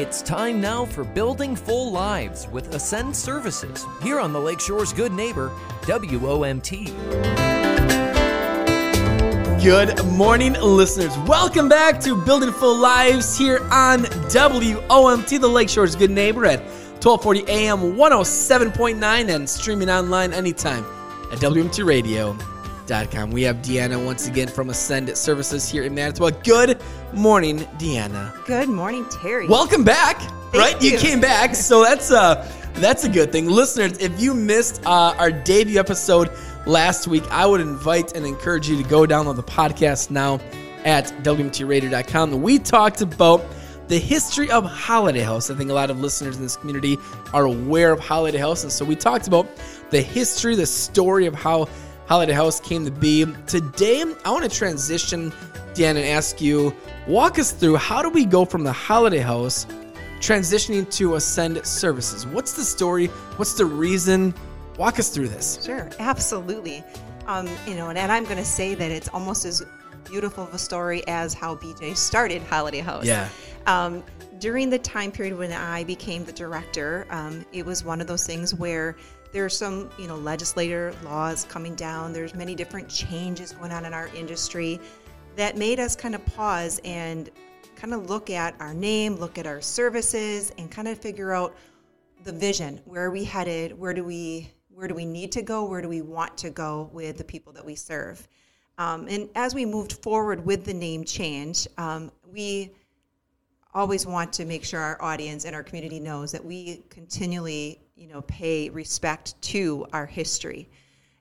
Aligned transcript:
It's 0.00 0.22
time 0.22 0.62
now 0.62 0.86
for 0.86 1.04
Building 1.04 1.54
Full 1.54 1.92
Lives 1.92 2.48
with 2.48 2.74
Ascend 2.74 3.14
Services 3.14 3.84
here 4.02 4.18
on 4.18 4.32
the 4.32 4.40
Lakeshore's 4.40 4.94
Good 4.94 5.12
Neighbor, 5.12 5.50
WOMT. 5.82 6.86
Good 9.62 10.02
morning, 10.06 10.54
listeners. 10.54 11.14
Welcome 11.28 11.68
back 11.68 12.00
to 12.00 12.16
Building 12.16 12.50
Full 12.50 12.78
Lives 12.78 13.36
here 13.36 13.58
on 13.70 14.04
WOMT, 14.30 15.38
the 15.38 15.46
Lakeshore's 15.46 15.94
Good 15.94 16.10
Neighbor 16.10 16.46
at 16.46 16.60
1240 17.04 17.44
AM, 17.52 17.80
107.9, 17.94 19.28
and 19.28 19.46
streaming 19.46 19.90
online 19.90 20.32
anytime 20.32 20.86
at 21.30 21.40
We 22.90 23.44
have 23.44 23.58
Deanna 23.58 24.04
once 24.04 24.26
again 24.26 24.48
from 24.48 24.68
Ascend 24.68 25.16
Services 25.16 25.68
here 25.68 25.84
in 25.84 25.94
Manitowoc. 25.94 26.42
Good 26.42 26.82
morning, 27.12 27.60
Deanna. 27.78 28.44
Good 28.46 28.68
morning, 28.68 29.06
Terry. 29.08 29.46
Welcome 29.46 29.84
back. 29.84 30.20
right, 30.52 30.74
you. 30.82 30.90
you. 30.90 30.98
came 30.98 31.20
back, 31.20 31.54
so 31.54 31.84
that's 31.84 32.10
uh 32.10 32.44
that's 32.74 33.04
a 33.04 33.08
good 33.08 33.30
thing. 33.30 33.48
Listeners, 33.48 33.96
if 33.98 34.20
you 34.20 34.34
missed 34.34 34.84
uh, 34.86 35.14
our 35.18 35.30
debut 35.30 35.78
episode 35.78 36.32
last 36.66 37.06
week, 37.06 37.22
I 37.30 37.46
would 37.46 37.60
invite 37.60 38.16
and 38.16 38.26
encourage 38.26 38.68
you 38.68 38.76
to 38.82 38.88
go 38.88 39.06
download 39.06 39.36
the 39.36 39.44
podcast 39.44 40.10
now 40.10 40.40
at 40.84 41.06
WMTRadio.com. 41.22 42.42
We 42.42 42.58
talked 42.58 43.02
about 43.02 43.44
the 43.86 44.00
history 44.00 44.50
of 44.50 44.64
Holiday 44.64 45.20
House. 45.20 45.48
I 45.48 45.54
think 45.54 45.70
a 45.70 45.74
lot 45.74 45.90
of 45.90 46.00
listeners 46.00 46.38
in 46.38 46.42
this 46.42 46.56
community 46.56 46.98
are 47.32 47.44
aware 47.44 47.92
of 47.92 48.00
Holiday 48.00 48.38
House, 48.38 48.64
and 48.64 48.72
so 48.72 48.84
we 48.84 48.96
talked 48.96 49.28
about 49.28 49.46
the 49.90 50.02
history, 50.02 50.56
the 50.56 50.66
story 50.66 51.26
of 51.26 51.36
how 51.36 51.68
Holiday 52.10 52.32
House 52.32 52.58
came 52.58 52.84
to 52.84 52.90
be. 52.90 53.24
Today, 53.46 54.02
I 54.24 54.32
want 54.32 54.42
to 54.42 54.50
transition, 54.50 55.32
Dan, 55.74 55.96
and 55.96 56.04
ask 56.04 56.40
you, 56.40 56.74
walk 57.06 57.38
us 57.38 57.52
through 57.52 57.76
how 57.76 58.02
do 58.02 58.10
we 58.10 58.24
go 58.24 58.44
from 58.44 58.64
the 58.64 58.72
Holiday 58.72 59.20
House 59.20 59.64
transitioning 60.18 60.90
to 60.94 61.14
Ascend 61.14 61.64
Services? 61.64 62.26
What's 62.26 62.54
the 62.54 62.64
story? 62.64 63.06
What's 63.36 63.54
the 63.54 63.64
reason? 63.64 64.34
Walk 64.76 64.98
us 64.98 65.10
through 65.10 65.28
this. 65.28 65.64
Sure, 65.64 65.88
absolutely. 66.00 66.82
Um, 67.28 67.48
you 67.64 67.76
know, 67.76 67.90
and, 67.90 67.96
and 67.96 68.10
I'm 68.10 68.24
going 68.24 68.38
to 68.38 68.44
say 68.44 68.74
that 68.74 68.90
it's 68.90 69.08
almost 69.10 69.44
as 69.44 69.62
beautiful 70.04 70.42
of 70.42 70.52
a 70.52 70.58
story 70.58 71.06
as 71.06 71.32
how 71.32 71.54
BJ 71.54 71.96
started 71.96 72.42
Holiday 72.42 72.80
House. 72.80 73.06
Yeah. 73.06 73.28
Um, 73.68 74.02
during 74.40 74.68
the 74.68 74.80
time 74.80 75.12
period 75.12 75.38
when 75.38 75.52
I 75.52 75.84
became 75.84 76.24
the 76.24 76.32
director, 76.32 77.06
um, 77.10 77.46
it 77.52 77.64
was 77.64 77.84
one 77.84 78.00
of 78.00 78.08
those 78.08 78.26
things 78.26 78.52
where 78.52 78.96
there's 79.32 79.56
some, 79.56 79.90
you 79.98 80.06
know, 80.08 80.16
legislator 80.16 80.92
laws 81.04 81.44
coming 81.48 81.74
down. 81.74 82.12
There's 82.12 82.34
many 82.34 82.54
different 82.54 82.88
changes 82.88 83.52
going 83.52 83.72
on 83.72 83.84
in 83.84 83.94
our 83.94 84.08
industry 84.08 84.80
that 85.36 85.56
made 85.56 85.78
us 85.78 85.94
kind 85.94 86.14
of 86.14 86.24
pause 86.26 86.80
and 86.84 87.30
kind 87.76 87.94
of 87.94 88.10
look 88.10 88.30
at 88.30 88.54
our 88.60 88.74
name, 88.74 89.16
look 89.16 89.38
at 89.38 89.46
our 89.46 89.60
services, 89.60 90.52
and 90.58 90.70
kind 90.70 90.88
of 90.88 90.98
figure 90.98 91.32
out 91.32 91.56
the 92.24 92.32
vision. 92.32 92.80
Where 92.84 93.04
are 93.04 93.10
we 93.10 93.24
headed? 93.24 93.78
Where 93.78 93.94
do 93.94 94.04
we 94.04 94.50
where 94.68 94.88
do 94.88 94.94
we 94.94 95.04
need 95.04 95.30
to 95.32 95.42
go? 95.42 95.64
Where 95.64 95.82
do 95.82 95.88
we 95.88 96.00
want 96.00 96.38
to 96.38 96.48
go 96.48 96.88
with 96.92 97.18
the 97.18 97.24
people 97.24 97.52
that 97.52 97.64
we 97.64 97.74
serve? 97.74 98.26
Um, 98.78 99.08
and 99.08 99.28
as 99.34 99.54
we 99.54 99.66
moved 99.66 99.92
forward 100.02 100.46
with 100.46 100.64
the 100.64 100.72
name 100.72 101.04
change, 101.04 101.68
um, 101.76 102.10
we 102.32 102.70
always 103.74 104.06
want 104.06 104.32
to 104.34 104.46
make 104.46 104.64
sure 104.64 104.80
our 104.80 105.00
audience 105.02 105.44
and 105.44 105.54
our 105.54 105.62
community 105.62 106.00
knows 106.00 106.32
that 106.32 106.42
we 106.42 106.82
continually, 106.88 107.78
you 108.00 108.08
know, 108.08 108.22
pay 108.22 108.70
respect 108.70 109.40
to 109.42 109.86
our 109.92 110.06
history. 110.06 110.66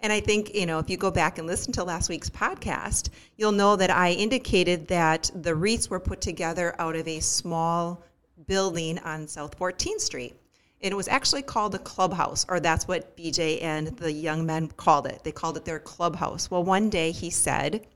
And 0.00 0.12
I 0.12 0.20
think, 0.20 0.54
you 0.54 0.66
know, 0.66 0.78
if 0.78 0.90
you 0.90 0.98
go 0.98 1.10
back 1.10 1.38
and 1.38 1.46
listen 1.46 1.72
to 1.72 1.84
last 1.84 2.10
week's 2.10 2.28
podcast, 2.28 3.08
you'll 3.38 3.50
know 3.52 3.76
that 3.76 3.88
I 3.88 4.10
indicated 4.10 4.86
that 4.88 5.30
the 5.34 5.54
wreaths 5.54 5.88
were 5.88 5.98
put 5.98 6.20
together 6.20 6.76
out 6.78 6.94
of 6.94 7.08
a 7.08 7.20
small 7.20 8.04
building 8.46 8.98
on 8.98 9.26
South 9.26 9.58
14th 9.58 10.02
Street. 10.02 10.34
And 10.82 10.92
it 10.92 10.96
was 10.96 11.08
actually 11.08 11.40
called 11.40 11.74
a 11.74 11.78
clubhouse, 11.78 12.44
or 12.46 12.60
that's 12.60 12.86
what 12.86 13.16
BJ 13.16 13.62
and 13.62 13.88
the 13.96 14.12
young 14.12 14.44
men 14.44 14.68
called 14.68 15.06
it. 15.06 15.24
They 15.24 15.32
called 15.32 15.56
it 15.56 15.64
their 15.64 15.78
clubhouse. 15.78 16.50
Well, 16.50 16.62
one 16.62 16.90
day 16.90 17.10
he 17.10 17.30
said, 17.30 17.86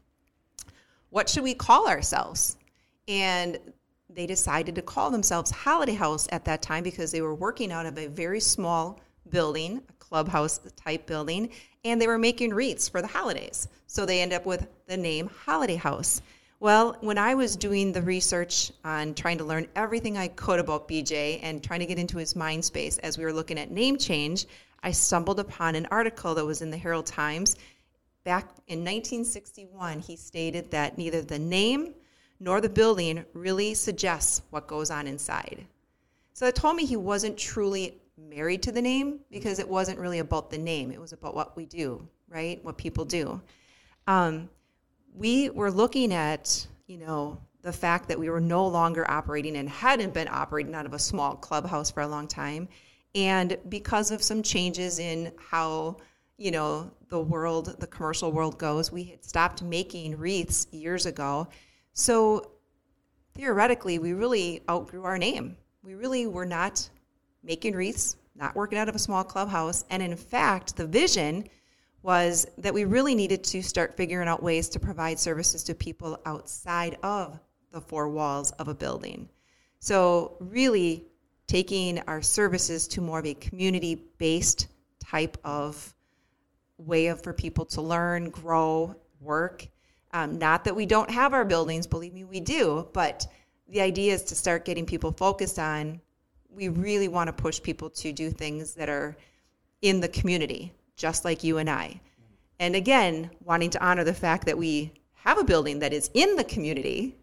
What 1.11 1.29
should 1.29 1.43
we 1.43 1.53
call 1.53 1.87
ourselves? 1.87 2.57
And 3.07 3.59
they 4.15 4.27
decided 4.27 4.75
to 4.75 4.83
call 4.83 5.11
themselves 5.11 5.51
Holiday 5.51 5.95
House 5.95 6.27
at 6.33 6.45
that 6.45 6.63
time 6.63 6.83
because 6.83 7.13
they 7.13 7.21
were 7.21 7.35
working 7.35 7.71
out 7.71 7.87
of 7.87 7.97
a 7.99 8.09
very 8.09 8.41
small 8.41 8.99
building, 9.29 9.81
a 9.89 9.93
clubhouse 9.95 10.59
type 10.77 11.07
building, 11.07 11.51
and 11.85 12.01
they 12.01 12.07
were 12.07 12.19
making 12.19 12.53
wreaths 12.53 12.89
for 12.89 13.01
the 13.01 13.09
holidays. 13.09 13.69
So 13.87 14.05
they 14.05 14.21
end 14.21 14.33
up 14.33 14.47
with 14.47 14.67
the 14.87 14.97
name 14.97 15.31
Holiday 15.45 15.77
House. 15.77 16.23
Well, 16.59 16.97
when 17.01 17.19
I 17.19 17.35
was 17.35 17.57
doing 17.57 17.93
the 17.93 18.03
research 18.03 18.73
on 18.85 19.15
trying 19.15 19.39
to 19.39 19.45
learn 19.45 19.69
everything 19.77 20.19
I 20.19 20.29
could 20.29 20.59
about 20.59 20.89
BJ 20.89 21.41
and 21.43 21.63
trying 21.63 21.81
to 21.81 21.87
get 21.87 21.99
into 21.99 22.19
his 22.19 22.37
mind 22.37 22.65
space 22.65 22.99
as 22.99 23.17
we 23.17 23.25
were 23.25 23.33
looking 23.33 23.59
at 23.59 23.71
name 23.71 23.97
change, 23.97 24.47
I 24.83 24.91
stumbled 24.91 25.41
upon 25.41 25.75
an 25.75 25.87
article 25.91 26.35
that 26.35 26.45
was 26.45 26.63
in 26.63 26.71
the 26.71 26.77
Herald 26.77 27.07
Times. 27.07 27.57
Back 28.25 28.45
in 28.67 28.81
1961, 28.81 30.01
he 30.01 30.17
stated 30.17 30.71
that 30.73 30.99
neither 30.99 31.23
the 31.23 31.39
name 31.39 31.95
nor 32.41 32.61
the 32.61 32.69
building 32.69 33.25
really 33.35 33.75
suggests 33.75 34.43
what 34.51 34.67
goes 34.67 34.91
on 34.91 35.07
inside. 35.07 35.67
So 36.33 36.47
it 36.47 36.55
told 36.55 36.75
me 36.75 36.87
he 36.87 36.97
wasn't 36.97 37.37
truly 37.37 38.01
married 38.17 38.63
to 38.63 38.73
the 38.73 38.83
name 38.83 39.21
because 39.31 39.59
it 39.59 39.69
wasn't 39.69 39.99
really 39.99 40.19
about 40.19 40.51
the 40.51 40.59
name, 40.59 40.91
it 40.91 41.01
was 41.01 41.13
about 41.13 41.35
what 41.35 41.57
we 41.57 41.67
do, 41.67 42.07
right? 42.29 42.63
What 42.65 42.79
people 42.79 43.05
do. 43.05 43.41
Um, 44.07 44.49
we 45.15 45.51
were 45.51 45.71
looking 45.71 46.13
at, 46.13 46.67
you 46.87 46.99
know, 46.99 47.39
the 47.63 47.73
fact 47.73 48.09
that 48.09 48.19
we 48.19 48.31
were 48.31 48.41
no 48.41 48.67
longer 48.67 49.09
operating 49.11 49.57
and 49.57 49.69
hadn't 49.69 50.15
been 50.15 50.29
operating 50.29 50.75
out 50.75 50.87
of 50.87 50.95
a 50.95 50.99
small 50.99 51.35
clubhouse 51.37 51.91
for 51.91 52.01
a 52.01 52.09
long 52.09 52.27
time. 52.27 52.69
And 53.15 53.59
because 53.69 54.11
of 54.11 54.23
some 54.23 54.43
changes 54.43 54.99
in 54.99 55.33
how, 55.37 55.97
you 56.39 56.51
know, 56.51 56.91
the 57.09 57.21
world, 57.21 57.77
the 57.81 57.87
commercial 57.87 58.33
world 58.33 58.59
goes, 58.59 58.91
we 58.91 59.05
had 59.05 59.25
stopped 59.25 59.63
making 59.63 60.17
wreaths 60.17 60.69
years 60.71 61.07
ago. 61.07 61.49
So 61.93 62.53
theoretically, 63.35 63.99
we 63.99 64.13
really 64.13 64.63
outgrew 64.69 65.05
our 65.05 65.19
name. 65.19 65.57
We 65.83 65.95
really 65.95 66.27
were 66.27 66.47
not 66.47 66.89
making 67.43 67.75
wreaths, 67.75 68.17
not 68.35 68.55
working 68.55 68.79
out 68.79 68.89
of 68.89 68.95
a 68.95 68.99
small 68.99 69.25
clubhouse. 69.25 69.85
And 69.91 70.03
in 70.03 70.17
fact, 70.17 70.77
the 70.77 70.87
vision 70.87 71.49
was 72.03 72.47
that 72.59 72.73
we 72.73 72.85
really 72.85 73.15
needed 73.15 73.45
to 73.45 73.63
start 73.63 73.97
figuring 73.97 74.29
out 74.29 74.43
ways 74.43 74.69
to 74.71 74.81
provide 74.81 75.19
services 75.19 75.63
to 75.65 75.75
people 75.75 76.19
outside 76.25 76.97
of 77.03 77.39
the 77.73 77.81
four 77.81 78.09
walls 78.09 78.51
of 78.53 78.69
a 78.69 78.75
building. 78.75 79.29
So, 79.79 80.37
really 80.41 81.07
taking 81.47 81.99
our 82.07 82.23
services 82.23 82.87
to 82.89 83.01
more 83.01 83.19
of 83.19 83.27
a 83.27 83.35
community 83.35 84.07
based 84.19 84.69
type 85.03 85.37
of 85.45 85.95
way 86.79 87.09
of 87.09 87.23
for 87.23 87.33
people 87.33 87.65
to 87.67 87.83
learn, 87.83 88.31
grow, 88.31 88.95
work. 89.21 89.67
Um, 90.13 90.39
not 90.39 90.65
that 90.65 90.75
we 90.75 90.87
don't 90.87 91.11
have 91.11 91.33
our 91.33 91.45
buildings, 91.45 91.87
believe 91.87 92.13
me, 92.13 92.25
we 92.25 92.41
do, 92.41 92.89
but 92.93 93.27
the 93.69 93.81
idea 93.81 94.13
is 94.13 94.25
to 94.25 94.35
start 94.35 94.65
getting 94.65 94.85
people 94.85 95.13
focused 95.13 95.59
on 95.59 96.01
we 96.53 96.69
really 96.69 97.09
want 97.09 97.29
to 97.29 97.33
push 97.33 97.63
people 97.63 97.89
to 97.91 98.13
do 98.13 98.31
things 98.31 98.75
that 98.75 98.89
are 98.89 99.17
in 99.83 100.01
the 100.01 100.09
community 100.09 100.73
just 100.97 101.25
like 101.25 101.43
you 101.43 101.59
and 101.59 101.71
I. 101.71 102.01
And 102.59 102.77
again, 102.77 103.31
wanting 103.43 103.71
to 103.71 103.85
honor 103.85 104.05
the 104.05 104.13
fact 104.13 104.45
that 104.47 104.59
we 104.59 104.93
have 105.15 105.39
a 105.39 105.45
building 105.45 105.79
that 105.79 105.93
is 105.93 106.11
in 106.13 106.37
the 106.37 106.45
community, 106.45 107.17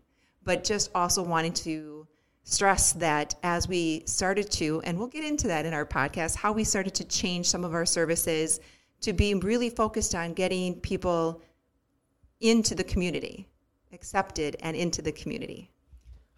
but 0.43 0.63
just 0.63 0.89
also 0.95 1.21
wanting 1.21 1.53
to 1.53 2.07
stress 2.43 2.93
that 2.93 3.35
as 3.43 3.67
we 3.67 4.03
started 4.05 4.49
to, 4.49 4.81
and 4.83 4.97
we'll 4.97 5.07
get 5.07 5.23
into 5.23 5.47
that 5.47 5.65
in 5.65 5.73
our 5.73 5.85
podcast, 5.85 6.35
how 6.35 6.51
we 6.51 6.63
started 6.63 6.95
to 6.95 7.03
change 7.03 7.47
some 7.47 7.63
of 7.63 7.75
our 7.75 7.85
services 7.85 8.59
to 9.01 9.13
be 9.13 9.35
really 9.35 9.69
focused 9.69 10.15
on 10.15 10.33
getting 10.33 10.73
people 10.79 11.41
into 12.39 12.75
the 12.75 12.83
community, 12.83 13.47
accepted 13.93 14.55
and 14.61 14.75
into 14.75 15.01
the 15.01 15.11
community. 15.11 15.71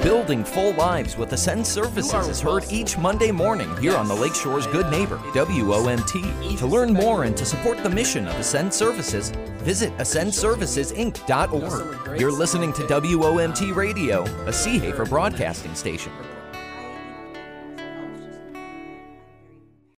Building 0.04 0.44
full 0.44 0.74
lives 0.74 1.18
with 1.18 1.34
Ascend 1.34 1.66
Services 1.66 2.28
is 2.28 2.40
heard 2.40 2.64
each 2.72 2.96
Monday 2.98 3.32
morning 3.32 3.76
here 3.78 3.96
on 3.96 4.08
the 4.08 4.14
Lakeshore's 4.14 4.68
Good 4.68 4.92
Neighbor, 4.92 5.18
WOMT. 5.18 6.58
To 6.60 6.68
learn 6.68 6.94
more 6.94 7.24
and 7.24 7.36
to 7.36 7.44
support 7.46 7.82
the 7.82 7.90
mission 7.90 8.28
of 8.28 8.36
Ascend 8.36 8.72
Services, 8.72 9.32
visit 9.64 9.92
ascendservicesinc.org. 9.98 12.20
You're 12.20 12.32
listening 12.32 12.72
to 12.74 12.84
WOMT 12.84 13.76
Radio, 13.76 14.22
a 14.24 14.52
Seehafer 14.52 15.10
broadcasting 15.10 15.74
station. 15.74 16.12